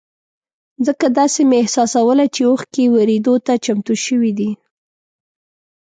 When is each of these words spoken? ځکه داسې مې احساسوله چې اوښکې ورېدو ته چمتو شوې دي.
ځکه 0.85 1.05
داسې 1.19 1.41
مې 1.49 1.57
احساسوله 1.63 2.25
چې 2.35 2.41
اوښکې 2.49 2.85
ورېدو 2.93 3.33
ته 3.45 3.53
چمتو 3.65 3.93
شوې 4.05 4.31
دي. 4.39 4.51